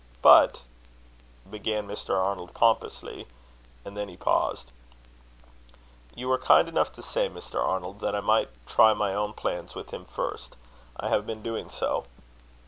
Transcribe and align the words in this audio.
"But," 0.23 0.61
began 1.47 1.87
Mr. 1.87 2.17
Arnold, 2.17 2.55
pompously; 2.55 3.27
and 3.85 3.95
then 3.95 4.07
he 4.09 4.17
paused. 4.17 4.71
"You 6.15 6.27
were 6.27 6.39
kind 6.39 6.67
enough 6.67 6.91
to 6.93 7.03
say, 7.03 7.29
Mr. 7.29 7.63
Arnold, 7.63 7.99
that 7.99 8.15
I 8.15 8.19
might 8.21 8.49
try 8.65 8.95
my 8.95 9.13
own 9.13 9.33
plans 9.33 9.75
with 9.75 9.91
him 9.91 10.05
first. 10.05 10.55
I 10.99 11.09
have 11.09 11.27
been 11.27 11.43
doing 11.43 11.69
so." 11.69 12.05